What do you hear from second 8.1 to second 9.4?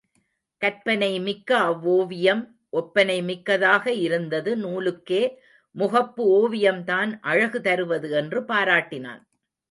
என்று பாராட்டினான்.